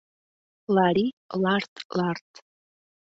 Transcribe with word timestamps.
Лари-ларт-ларт!.. 0.75 2.29